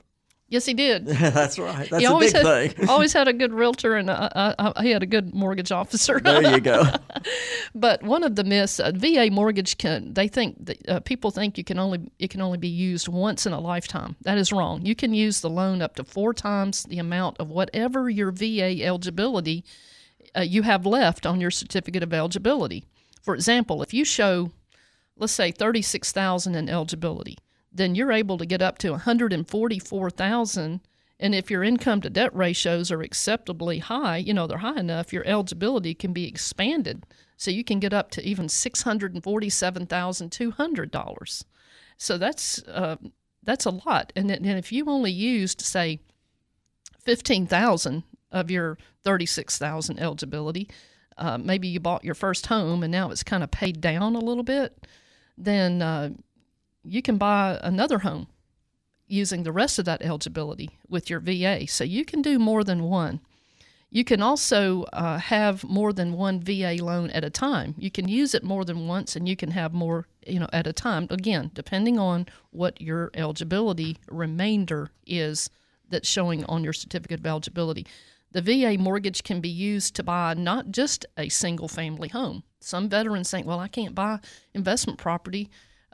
[0.51, 1.07] Yes, he did.
[1.07, 1.89] That's right.
[1.91, 2.89] That's he a always big had, thing.
[2.89, 6.21] always had a good realtor and uh, uh, uh, he had a good mortgage officer.
[6.21, 6.85] there you go.
[7.75, 11.59] but one of the myths, uh, VA mortgage can they think that uh, people think
[11.59, 14.17] you can only it can only be used once in a lifetime.
[14.23, 14.87] That is wrong.
[14.87, 18.83] You can use the loan up to four times the amount of whatever your VA
[18.83, 19.65] eligibility
[20.35, 22.85] uh, you have left on your certificate of eligibility.
[23.21, 24.53] For example, if you show,
[25.19, 27.37] let's say, thirty six thousand in eligibility,
[27.73, 29.33] then you're able to get up to one hundred
[31.21, 35.13] and if your income to debt ratios are acceptably high, you know, they're high enough,
[35.13, 37.03] your eligibility can be expanded.
[37.37, 41.45] So you can get up to even $647,200.
[41.97, 42.97] So that's, uh,
[43.43, 44.13] that's a lot.
[44.15, 45.99] And, then- if you only used, say,
[47.05, 50.69] 15000 of your 36000 eligibility,
[51.17, 54.21] uh, maybe you bought your first home and now it's kind of paid down a
[54.21, 54.87] little bit,
[55.37, 56.11] then uh,
[56.89, 58.29] you can buy another home
[59.07, 61.67] using the rest of that eligibility with your VA.
[61.67, 63.21] So you can do more than one.
[63.91, 67.75] You can also uh, have more than one VA loan at a time.
[67.79, 70.67] You can use it more than once, and you can have more, you know, at
[70.67, 71.07] a time.
[71.09, 75.49] Again, depending on what your eligibility remainder is
[75.89, 77.87] that's showing on your certificate of eligibility.
[78.31, 82.43] The VA mortgage can be used to buy not just a single family home.
[82.61, 84.19] Some veterans think, well, I can't buy
[84.53, 85.49] investment property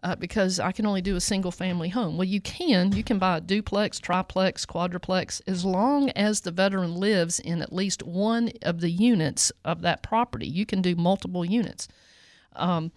[0.05, 2.19] uh, because I can only do a single family home.
[2.19, 2.93] Well, you can.
[2.93, 7.73] You can buy a duplex, triplex, quadruplex, as long as the veteran lives in at
[7.73, 10.47] least one of the units of that property.
[10.47, 11.89] You can do multiple units.
[12.55, 12.93] Um,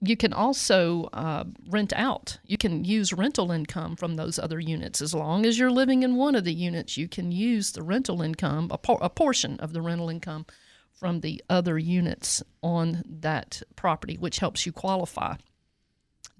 [0.00, 2.38] you can also uh, rent out.
[2.44, 5.02] You can use rental income from those other units.
[5.02, 8.22] As long as you're living in one of the units, you can use the rental
[8.22, 10.46] income, a, por- a portion of the rental income
[10.92, 15.36] from the other units on that property, which helps you qualify.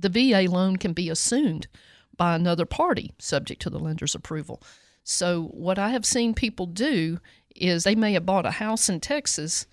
[0.03, 1.67] The VA loan can be assumed
[2.17, 4.63] by another party, subject to the lender's approval.
[5.03, 7.19] So, what I have seen people do
[7.57, 9.67] is they may have bought a house in Texas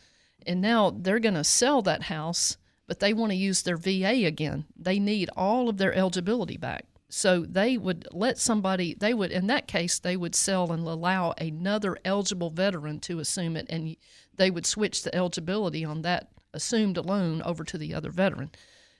[0.46, 4.26] and now they're going to sell that house, but they want to use their VA
[4.26, 4.66] again.
[4.76, 6.86] They need all of their eligibility back.
[7.10, 11.34] So they would let somebody, they would, in that case, they would sell and allow
[11.38, 13.96] another eligible veteran to assume it, and
[14.36, 18.52] they would switch the eligibility on that assumed loan over to the other veteran.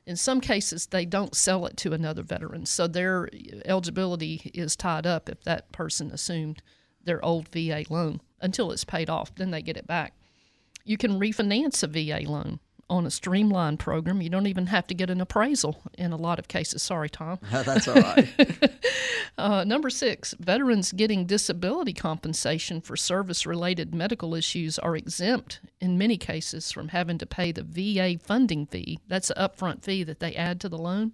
[0.10, 3.30] In some cases, they don't sell it to another veteran, so their
[3.64, 6.64] eligibility is tied up if that person assumed
[7.04, 9.36] their old VA loan until it's paid off.
[9.36, 10.16] Then they get it back.
[10.84, 14.22] You can refinance a VA loan on a streamlined program.
[14.22, 16.82] You don't even have to get an appraisal in a lot of cases.
[16.82, 17.40] Sorry, Tom.
[17.52, 18.28] That's all right.
[19.38, 25.98] Uh, number six, veterans getting disability compensation for service related medical issues are exempt in
[25.98, 29.00] many cases from having to pay the VA funding fee.
[29.08, 31.14] That's an upfront fee that they add to the loan.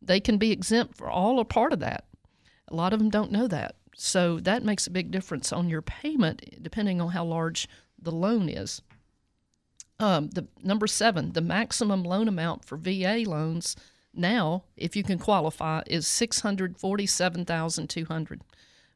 [0.00, 2.04] They can be exempt for all or part of that.
[2.66, 3.76] A lot of them don't know that.
[3.94, 8.48] So that makes a big difference on your payment depending on how large the loan
[8.48, 8.82] is.
[10.02, 13.76] Um, the number seven, the maximum loan amount for VA loans
[14.12, 18.42] now, if you can qualify, is six hundred forty-seven thousand two hundred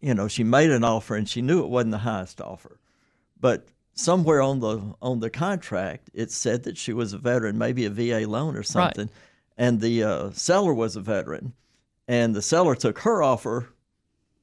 [0.05, 2.79] you know, she made an offer, and she knew it wasn't the highest offer,
[3.41, 7.85] but somewhere on the on the contract it said that she was a veteran, maybe
[7.85, 9.15] a VA loan or something, Right.
[9.57, 11.53] and the uh, seller was a veteran,
[12.07, 13.69] and the seller took her offer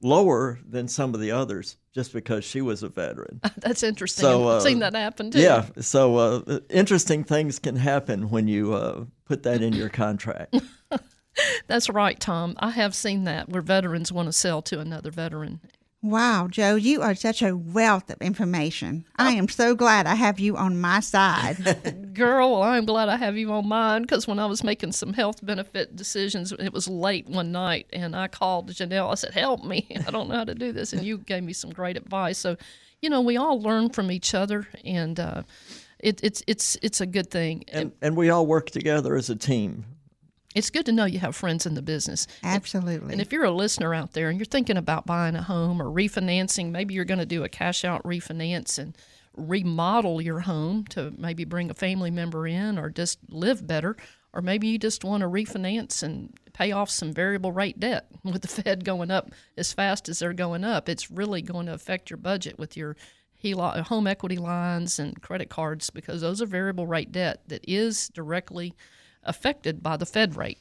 [0.02, 3.39] lower than some of the others just because she was a veteran.
[3.58, 4.24] That's interesting.
[4.24, 5.39] So, I've uh, seen that happen too.
[5.39, 10.56] Yeah, so uh, interesting things can happen when you uh, put that in your contract.
[11.67, 12.56] That's right, Tom.
[12.60, 15.62] I have seen that where veterans want to sell to another veteran.
[16.04, 19.06] Wow, Joe, you are such a wealth of information.
[19.17, 21.58] I am so glad I have you on my side.
[22.15, 25.13] Girl, well, I'm glad I have you on mine because when I was making some
[25.13, 29.12] health benefit decisions, it was late one night and I called Janelle.
[29.12, 29.86] I said, Help me.
[30.08, 30.91] I don't know how to do this.
[30.91, 32.39] And you gave me some great advice.
[32.39, 32.58] So,
[33.00, 35.44] you know, we all learn from each other and uh,
[36.00, 37.63] it, it's, it's, it's a good thing.
[37.72, 39.86] and, and we all work together as a team.
[40.56, 42.28] It's good to know you have friends in the business.
[42.44, 43.13] Absolutely.
[43.13, 45.86] And if you're a listener out there and you're thinking about buying a home or
[45.86, 48.98] refinancing, maybe you're going to do a cash out refinance and
[49.36, 53.96] remodel your home to maybe bring a family member in or just live better,
[54.34, 58.42] or maybe you just want to refinance and pay off some variable rate debt with
[58.42, 60.90] the Fed going up as fast as they're going up.
[60.90, 62.96] It's really going to affect your budget with your
[63.44, 68.10] HELOC, home equity lines and credit cards because those are variable rate debt that is
[68.10, 68.75] directly
[69.24, 70.60] affected by the Fed rate.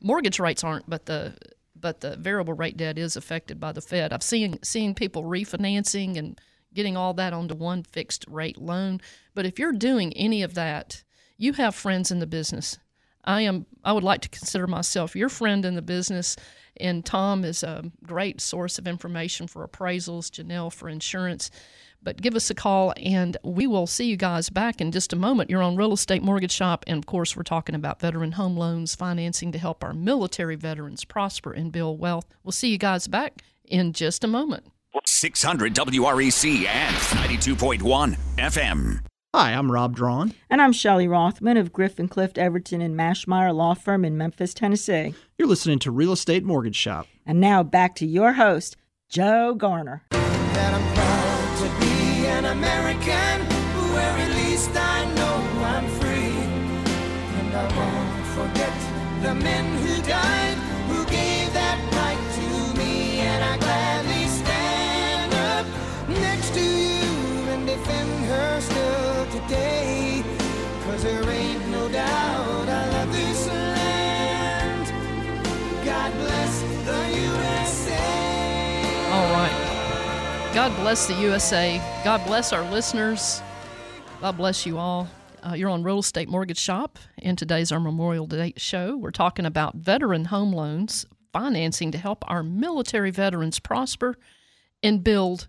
[0.00, 1.36] Mortgage rates aren't, but the
[1.74, 4.12] but the variable rate debt is affected by the Fed.
[4.12, 6.40] I've seen seen people refinancing and
[6.74, 9.00] getting all that onto one fixed rate loan.
[9.34, 11.02] But if you're doing any of that,
[11.36, 12.78] you have friends in the business.
[13.24, 16.36] I am I would like to consider myself your friend in the business
[16.76, 21.50] and Tom is a great source of information for appraisals, Janelle for insurance.
[22.02, 25.16] But give us a call and we will see you guys back in just a
[25.16, 25.50] moment.
[25.50, 28.94] You're on Real Estate Mortgage Shop, and of course, we're talking about veteran home loans,
[28.94, 32.26] financing to help our military veterans prosper and build wealth.
[32.42, 34.66] We'll see you guys back in just a moment.
[35.04, 39.00] 600 WREC and 92.1 FM.
[39.34, 40.34] Hi, I'm Rob Drawn.
[40.50, 45.14] And I'm Shelley Rothman of Griffin Clift Everton and Maschmeyer Law Firm in Memphis, Tennessee.
[45.38, 47.06] You're listening to Real Estate Mortgage Shop.
[47.24, 48.76] And now back to your host,
[49.08, 50.02] Joe Garner.
[52.52, 53.40] American,
[53.94, 55.36] where at least I know
[55.72, 56.36] I'm free.
[57.38, 58.76] And I won't forget
[59.22, 60.58] the men who died,
[60.90, 63.20] who gave that right to me.
[63.20, 65.66] And I gladly stand up
[66.08, 67.08] next to you
[67.52, 69.91] and defend her still today.
[80.54, 81.80] God bless the USA.
[82.04, 83.40] God bless our listeners.
[84.20, 85.08] God bless you all.
[85.42, 88.98] Uh, you're on Real Estate Mortgage Shop, and today's our Memorial Day show.
[88.98, 94.18] We're talking about veteran home loans, financing to help our military veterans prosper
[94.82, 95.48] and build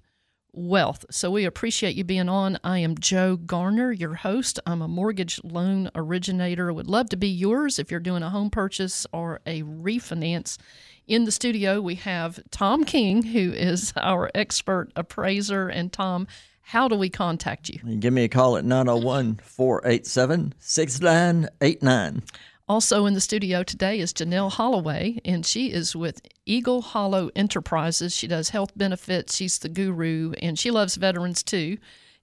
[0.53, 1.03] wealth.
[1.11, 2.57] So we appreciate you being on.
[2.63, 4.57] I am Joe Garner, your host.
[4.65, 6.71] I'm a mortgage loan originator.
[6.71, 10.57] Would love to be yours if you're doing a home purchase or a refinance.
[11.05, 15.67] In the studio, we have Tom King, who is our expert appraiser.
[15.67, 16.27] And Tom,
[16.61, 17.79] how do we contact you?
[17.83, 22.23] You give me a call at 901 487 6989.
[22.69, 28.15] Also in the studio today is Janelle Holloway, and she is with Eagle Hollow Enterprises.
[28.15, 29.35] She does health benefits.
[29.35, 31.77] She's the guru, and she loves veterans too.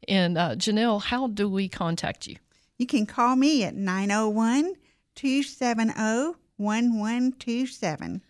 [0.09, 2.37] And uh, Janelle, how do we contact you?
[2.79, 4.73] You can call me at 901
[5.17, 8.23] 270 1127.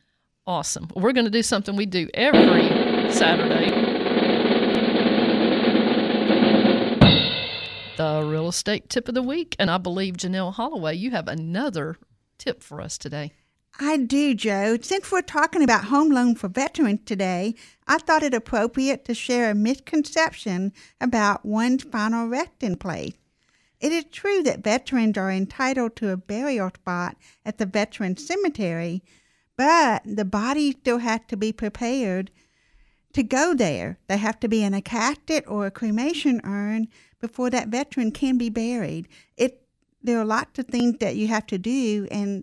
[0.50, 0.88] Awesome.
[0.96, 2.64] We're going to do something we do every
[3.12, 3.70] Saturday.
[7.96, 9.54] The real estate tip of the week.
[9.60, 11.98] And I believe, Janelle Holloway, you have another
[12.36, 13.30] tip for us today.
[13.78, 14.76] I do, Joe.
[14.82, 17.54] Since we're talking about home loan for veterans today,
[17.86, 23.14] I thought it appropriate to share a misconception about one's final resting place.
[23.78, 29.04] It is true that veterans are entitled to a burial spot at the veteran cemetery,
[29.60, 32.30] but the body still has to be prepared
[33.12, 33.98] to go there.
[34.08, 36.88] They have to be in a casket or a cremation urn
[37.20, 39.06] before that veteran can be buried.
[39.36, 39.66] It
[40.02, 42.42] there are lots of things that you have to do, and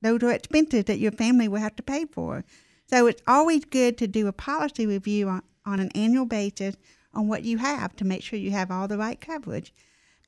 [0.00, 2.42] those are expenses that your family will have to pay for.
[2.86, 6.74] So it's always good to do a policy review on, on an annual basis
[7.12, 9.74] on what you have to make sure you have all the right coverage.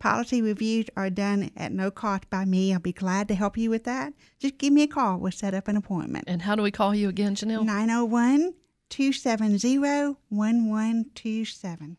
[0.01, 2.73] Policy reviews are done at no cost by me.
[2.73, 4.13] I'll be glad to help you with that.
[4.39, 5.19] Just give me a call.
[5.19, 6.27] We'll set up an appointment.
[6.29, 7.65] And how do we call you again, Janelle?
[7.65, 8.55] 901
[8.91, 11.97] 270 1127.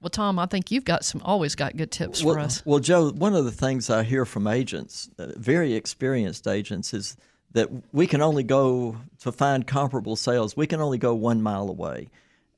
[0.00, 2.62] Well, Tom, I think you've got some always got good tips well, for us.
[2.64, 7.16] Well, Joe, one of the things I hear from agents, uh, very experienced agents, is
[7.52, 10.56] that we can only go to find comparable sales.
[10.56, 12.08] We can only go one mile away.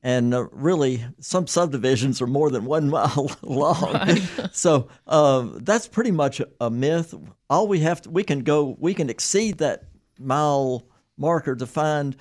[0.05, 3.93] And uh, really, some subdivisions are more than one mile long.
[3.93, 4.21] Right.
[4.51, 7.15] so uh, that's pretty much a, myth.
[7.49, 9.85] All we have to, we can go, we can exceed that
[10.19, 10.87] mile
[11.17, 12.15] marker to find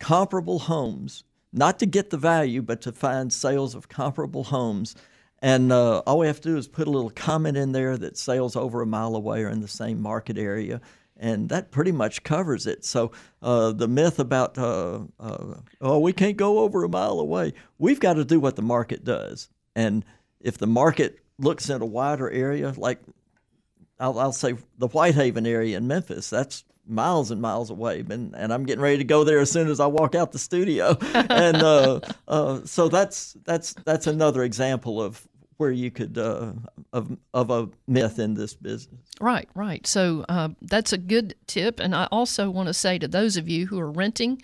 [0.00, 1.22] comparable homes
[1.52, 4.96] not to get the value, but to find sales of comparable homes.
[5.40, 8.18] And uh, all we have to do is put a little comment in there that
[8.18, 10.80] sales over a mile away are in the same market area.
[11.18, 12.84] And that pretty much covers it.
[12.84, 13.10] So
[13.42, 17.98] uh, the myth about, uh, uh oh, we can't go over a mile away, we've
[17.98, 19.48] got to do what the market does.
[19.74, 20.04] And
[20.40, 23.00] if the market looks at a wider area, like
[24.00, 28.52] I'll, I'll say the Whitehaven area in Memphis, that's miles and miles away, and, and
[28.52, 30.96] I'm getting ready to go there as soon as I walk out the studio.
[31.14, 35.26] and uh, uh, so that's that's that's another example of
[35.58, 36.52] where you could uh,
[36.92, 39.00] of of a myth in this business.
[39.20, 39.86] Right, right.
[39.86, 41.80] So uh, that's a good tip.
[41.80, 44.40] And I also want to say to those of you who are renting,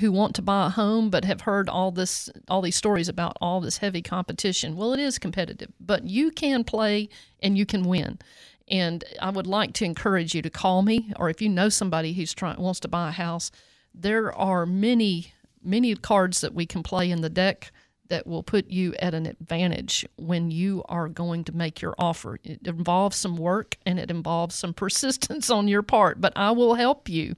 [0.00, 3.36] who want to buy a home but have heard all this, all these stories about
[3.40, 4.76] all this heavy competition.
[4.76, 7.08] Well, it is competitive, but you can play
[7.40, 8.18] and you can win.
[8.66, 12.12] And I would like to encourage you to call me, or if you know somebody
[12.14, 13.50] who's trying wants to buy a house,
[13.94, 15.32] there are many,
[15.62, 17.70] many cards that we can play in the deck
[18.08, 22.38] that will put you at an advantage when you are going to make your offer.
[22.42, 26.74] It involves some work and it involves some persistence on your part, but I will
[26.74, 27.36] help you.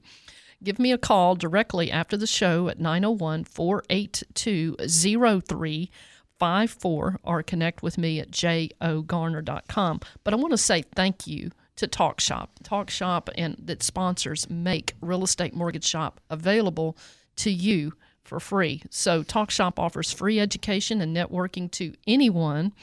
[0.63, 7.97] Give me a call directly after the show at 901 482 0354 or connect with
[7.97, 9.99] me at jogarner.com.
[10.23, 12.51] But I want to say thank you to Talk Shop.
[12.61, 16.95] Talk Shop and that sponsors make Real Estate Mortgage Shop available
[17.37, 17.93] to you
[18.23, 18.83] for free.
[18.89, 22.73] So TalkShop offers free education and networking to anyone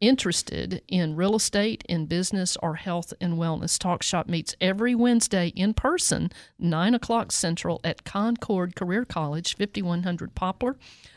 [0.00, 3.76] interested in real estate, in business, or health and wellness.
[3.78, 10.76] TalkShop meets every Wednesday in person, 9 o'clock Central at Concorde Career College, 5100 Poplar,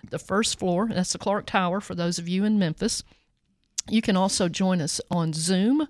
[0.09, 0.89] the first floor.
[0.91, 3.03] That's the Clark Tower for those of you in Memphis.
[3.89, 5.87] You can also join us on Zoom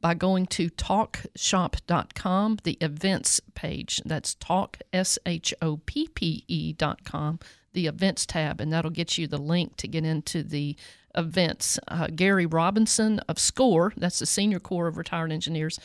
[0.00, 4.00] by going to talkshoppe.com, the events page.
[4.04, 7.38] That's talk, S H O P P E.com,
[7.72, 10.76] the events tab, and that'll get you the link to get into the
[11.14, 11.78] events.
[11.88, 15.78] Uh, Gary Robinson of SCORE, that's the Senior Corps of Retired Engineers,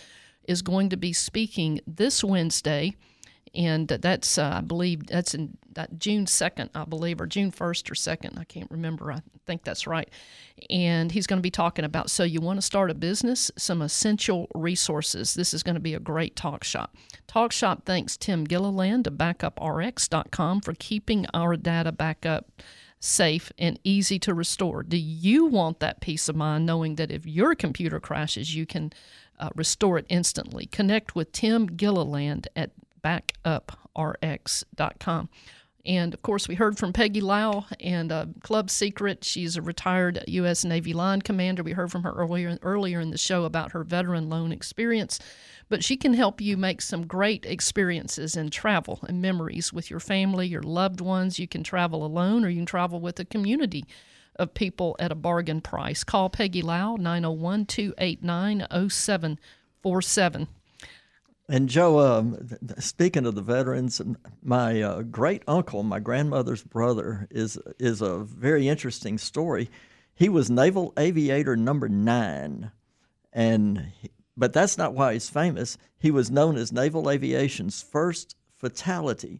[0.48, 2.96] is going to be speaking this Wednesday
[3.56, 7.92] and that's uh, I believe that's in that June second, I believe, or June first
[7.92, 8.38] or second.
[8.40, 9.12] I can't remember.
[9.12, 10.10] I think that's right.
[10.70, 13.82] And he's going to be talking about so you want to start a business, some
[13.82, 15.34] essential resources.
[15.34, 16.96] This is going to be a great talk shop.
[17.28, 22.62] Talk shop thanks Tim Gilliland of BackupRx.com for keeping our data backup
[23.00, 24.82] safe and easy to restore.
[24.84, 28.94] Do you want that peace of mind knowing that if your computer crashes, you can
[29.40, 30.66] uh, restore it instantly?
[30.66, 32.72] Connect with Tim Gilliland at
[33.06, 35.30] backuprx.com.
[35.86, 39.24] And of course, we heard from Peggy Lau and uh, Club Secret.
[39.24, 40.66] She's a retired U.S.
[40.66, 41.62] Navy line commander.
[41.62, 45.20] We heard from her earlier earlier in the show about her veteran loan experience.
[45.70, 50.00] But she can help you make some great experiences in travel and memories with your
[50.00, 51.38] family, your loved ones.
[51.38, 53.86] You can travel alone or you can travel with a community
[54.38, 56.04] of people at a bargain price.
[56.04, 60.48] Call Peggy Lau, 901 289 0747.
[61.48, 62.48] And Joe, um,
[62.80, 64.02] speaking of the veterans,
[64.42, 69.70] my uh, great uncle, my grandmother's brother, is is a very interesting story.
[70.16, 72.72] He was naval aviator number nine,
[73.32, 75.78] and he, but that's not why he's famous.
[76.00, 79.40] He was known as naval aviation's first fatality,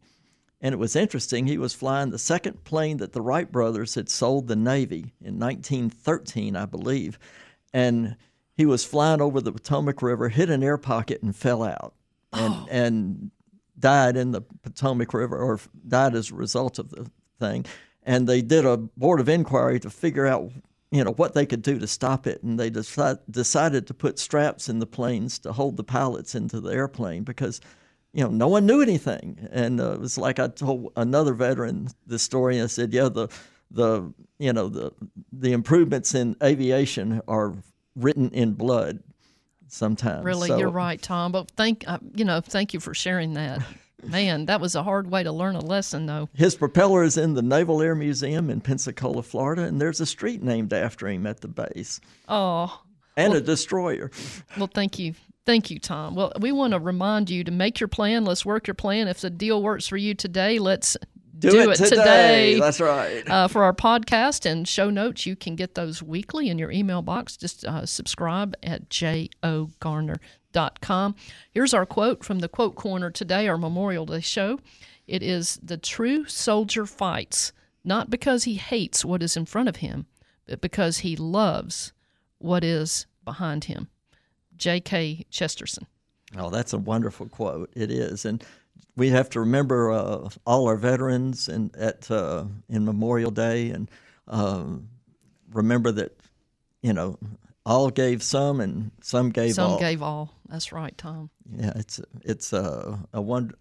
[0.62, 1.48] and it was interesting.
[1.48, 5.40] He was flying the second plane that the Wright brothers had sold the Navy in
[5.40, 7.18] 1913, I believe,
[7.74, 8.16] and
[8.56, 11.94] he was flying over the Potomac River, hit an air pocket, and fell out,
[12.34, 12.68] and oh.
[12.70, 13.32] and
[13.78, 17.66] died in the Potomac River, or died as a result of the thing.
[18.04, 20.52] And they did a board of inquiry to figure out,
[20.92, 24.20] you know, what they could do to stop it, and they decide, decided to put
[24.20, 27.62] straps in the planes to hold the pilots into the airplane because.
[28.14, 31.90] You know, no one knew anything, and uh, it was like I told another veteran
[32.08, 32.56] the story.
[32.56, 33.28] And I said, "Yeah, the
[33.70, 34.94] the you know the
[35.34, 37.56] the improvements in aviation are
[37.96, 39.02] written in blood
[39.68, 40.26] sometimes.
[40.26, 41.32] Really, so, you're right, Tom.
[41.32, 43.62] But thank uh, you know, thank you for sharing that.
[44.04, 46.30] Man, that was a hard way to learn a lesson, though.
[46.34, 50.44] His propeller is in the Naval Air Museum in Pensacola, Florida, and there's a street
[50.44, 52.00] named after him at the base.
[52.28, 52.82] Oh.
[53.18, 54.12] And well, a destroyer.
[54.58, 55.16] Well, thank you.
[55.46, 56.16] Thank you, Tom.
[56.16, 58.26] Well, we want to remind you to make your plan.
[58.26, 59.08] Let's work your plan.
[59.08, 60.98] If the deal works for you today, let's
[61.40, 62.54] do, do it, it today.
[62.54, 62.60] today.
[62.60, 63.30] That's right.
[63.30, 67.02] Uh, for our podcast and show notes, you can get those weekly in your email
[67.02, 67.38] box.
[67.38, 71.16] Just uh, subscribe at jogarner.com.
[71.52, 74.60] Here's our quote from the Quote Corner today, our Memorial Day show.
[75.08, 79.78] It is The true soldier fights, not because he hates what is in front of
[79.78, 80.08] him,
[80.48, 81.94] but because he loves
[82.40, 83.90] what is behind him.
[84.58, 85.26] J.K.
[85.30, 85.86] Chesterton.
[86.38, 87.70] Oh, that's a wonderful quote.
[87.76, 88.26] It is.
[88.26, 88.44] And
[88.96, 93.90] we have to remember uh, all our veterans and at uh, in Memorial Day and
[94.28, 94.90] um,
[95.52, 96.18] remember that
[96.82, 97.18] you know
[97.66, 99.80] all gave some and some gave some all.
[99.80, 100.34] gave all.
[100.50, 101.30] That's right, Tom.
[101.58, 103.52] Yeah, it's it's uh, a one.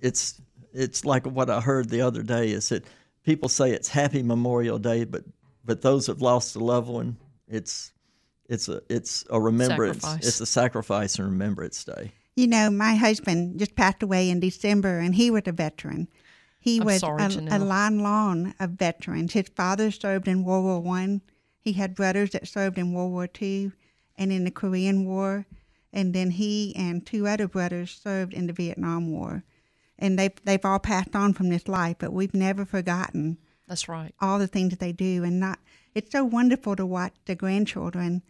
[0.00, 0.40] It's
[0.72, 2.84] it's like what I heard the other day is that
[3.24, 5.24] people say it's Happy Memorial Day, but
[5.64, 7.16] but those have lost a loved one,
[7.48, 7.92] it's
[8.48, 10.02] it's a it's a remembrance.
[10.02, 10.28] Sacrifice.
[10.28, 12.12] It's a sacrifice and remembrance day.
[12.40, 16.08] You know, my husband just passed away in December, and he was a veteran.
[16.58, 19.34] He I'm was a, a line long of veterans.
[19.34, 21.20] His father served in World War One,
[21.60, 23.72] He had brothers that served in World War Two,
[24.16, 25.44] and in the Korean War,
[25.92, 29.44] and then he and two other brothers served in the Vietnam War.
[29.98, 33.36] And they've, they've all passed on from this life, but we've never forgotten
[33.68, 34.14] That's right.
[34.18, 35.24] all the things that they do.
[35.24, 35.58] And not,
[35.94, 38.22] it's so wonderful to watch the grandchildren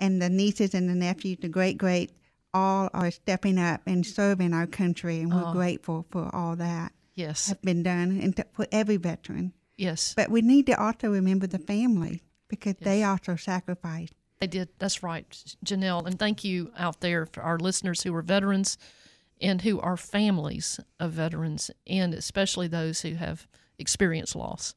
[0.00, 2.10] and the nieces and the nephews, the great great,
[2.54, 5.52] all are stepping up and serving our country, and we're Oh.
[5.52, 7.48] grateful for all that Yes.
[7.48, 9.52] have been done and for every veteran.
[9.76, 10.14] Yes.
[10.14, 14.14] But we need to also remember the family because they also sacrificed.
[14.40, 14.68] They did.
[14.78, 15.28] That's right,
[15.64, 16.06] Janelle.
[16.06, 18.76] And thank you out there for our listeners who are veterans
[19.40, 23.46] and who are families of veterans, and especially those who have
[23.78, 24.74] experienced loss.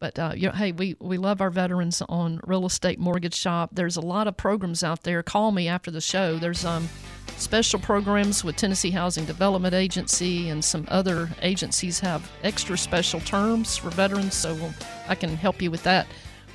[0.00, 3.68] But uh, you know, hey, we, we love our veterans on Real Estate Mortgage Shop.
[3.74, 5.22] There's a lot of programs out there.
[5.22, 6.38] Call me after the show.
[6.38, 6.88] There's um,
[7.36, 13.76] special programs with Tennessee Housing Development Agency, and some other agencies have extra special terms
[13.76, 14.34] for veterans.
[14.34, 14.72] So we'll,
[15.06, 16.06] I can help you with that.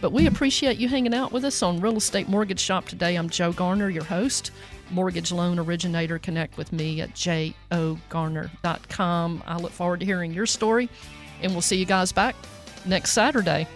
[0.01, 3.15] But we appreciate you hanging out with us on Real Estate Mortgage Shop today.
[3.15, 4.49] I'm Joe Garner, your host,
[4.89, 6.17] mortgage loan originator.
[6.17, 7.83] Connect with me at jogarner.com.
[9.45, 10.89] I look forward to hearing your story,
[11.43, 12.35] and we'll see you guys back
[12.85, 13.67] next Saturday.